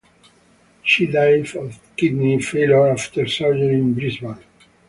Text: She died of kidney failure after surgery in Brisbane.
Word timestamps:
She 0.81 1.05
died 1.05 1.55
of 1.55 1.79
kidney 1.95 2.41
failure 2.41 2.87
after 2.87 3.27
surgery 3.27 3.75
in 3.75 3.93
Brisbane. 3.93 4.39